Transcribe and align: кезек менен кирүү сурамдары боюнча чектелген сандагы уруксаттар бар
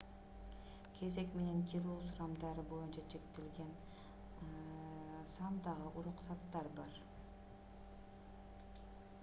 кезек 0.99 1.33
менен 1.39 1.59
кирүү 1.73 1.97
сурамдары 2.05 2.63
боюнча 2.71 3.03
чектелген 3.11 4.55
сандагы 5.35 5.91
уруксаттар 6.01 6.71
бар 6.81 6.97